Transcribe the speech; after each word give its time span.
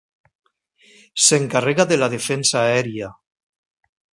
S'encarrega 1.25 1.87
de 1.91 1.99
la 2.01 2.09
defensa 2.17 2.63
aèria. 2.65 3.11